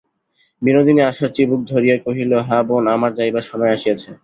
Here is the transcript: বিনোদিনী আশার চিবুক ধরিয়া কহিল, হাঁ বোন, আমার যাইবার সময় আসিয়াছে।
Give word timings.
বিনোদিনী 0.61 1.01
আশার 1.09 1.29
চিবুক 1.35 1.61
ধরিয়া 1.71 1.95
কহিল, 2.05 2.31
হাঁ 2.47 2.61
বোন, 2.67 2.83
আমার 2.95 3.11
যাইবার 3.17 3.45
সময় 3.49 3.73
আসিয়াছে। 3.75 4.09